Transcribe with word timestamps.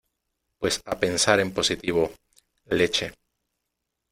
pues 0.57 0.81
a 0.85 0.97
pensar 0.99 1.39
en 1.39 1.53
positivo. 1.53 2.09
leche. 2.65 3.13